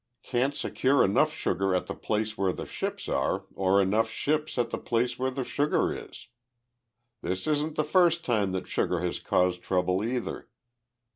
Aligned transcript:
Can't 0.23 0.55
secure 0.55 1.03
enough 1.03 1.31
sugar 1.31 1.75
at 1.75 1.85
the 1.85 1.93
place 1.93 2.35
where 2.35 2.51
the 2.51 2.65
ships 2.65 3.07
are 3.07 3.45
or 3.53 3.79
enough 3.79 4.09
ships 4.09 4.57
at 4.57 4.71
the 4.71 4.79
place 4.79 5.19
where 5.19 5.29
the 5.29 5.43
sugar 5.43 5.95
is. 5.95 6.25
"This 7.21 7.45
isn't 7.45 7.75
the 7.75 7.83
first 7.83 8.25
time 8.25 8.51
that 8.53 8.67
sugar 8.67 9.01
has 9.01 9.19
caused 9.19 9.61
trouble, 9.61 10.03
either. 10.03 10.49